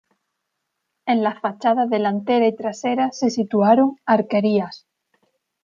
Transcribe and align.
En 1.05 1.21
las 1.21 1.39
fachadas 1.41 1.87
delantera 1.91 2.47
y 2.47 2.55
trasera 2.55 3.11
se 3.11 3.29
situaron 3.29 3.97
arquerías. 4.07 4.87